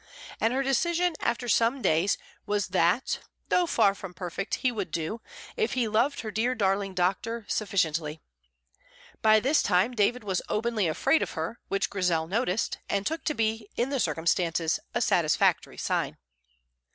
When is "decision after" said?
0.63-1.47